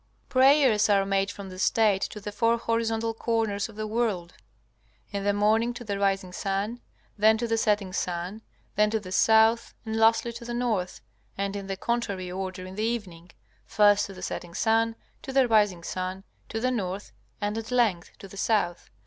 [0.29, 4.33] Prayers are made from the State to the four horizontal corners of the world
[5.11, 6.81] in the morning to the rising sun,
[7.19, 8.41] then to the setting sun,
[8.75, 11.01] then to the south, and lastly to the north;
[11.37, 13.29] and in the contrary order in the evening,
[13.67, 18.11] first to the setting sun, to the rising sun, to the north, and at length
[18.17, 18.89] to the south.